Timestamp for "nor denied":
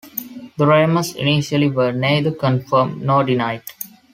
3.03-3.61